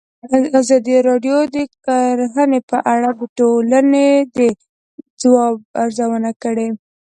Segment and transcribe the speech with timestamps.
[0.59, 4.39] ازادي راډیو د کرهنه په اړه د ټولنې د
[5.21, 6.67] ځواب ارزونه کړې.